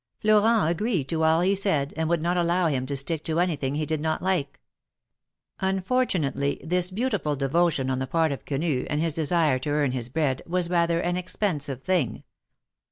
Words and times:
Florent 0.17 0.67
agreed 0.67 1.07
to 1.09 1.23
all 1.23 1.41
he 1.41 1.53
said, 1.53 1.93
and 1.95 2.09
would 2.09 2.23
not 2.23 2.35
allow 2.35 2.65
him 2.65 2.87
to 2.87 2.97
stick 2.97 3.23
to 3.23 3.39
anything 3.39 3.75
he 3.75 3.85
did 3.85 4.01
not 4.01 4.19
like. 4.19 4.59
Unfortunately, 5.59 6.59
this 6.63 6.89
beautiful 6.89 7.35
devotion 7.35 7.91
on 7.91 7.99
the 7.99 8.07
part 8.07 8.31
of 8.31 8.43
Quenu, 8.43 8.87
and 8.89 8.99
his 8.99 9.13
desire 9.13 9.59
to 9.59 9.69
earn 9.69 9.91
his 9.91 10.09
bread, 10.09 10.41
was 10.47 10.71
rather 10.71 10.99
an 11.01 11.17
expensive 11.17 11.83
thing. 11.83 12.23